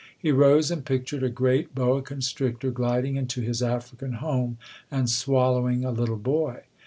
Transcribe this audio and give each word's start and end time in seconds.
He 0.17 0.31
rose 0.31 0.71
and 0.71 0.83
pictured 0.83 1.21
a 1.21 1.29
great 1.29 1.75
boa 1.75 2.01
constrictor 2.01 2.71
gliding 2.71 3.17
into 3.17 3.39
his 3.41 3.61
African 3.61 4.13
home 4.13 4.57
and 4.89 5.07
swallowing 5.07 5.85
a 5.85 5.91
little 5.91 6.17
boy. 6.17 6.61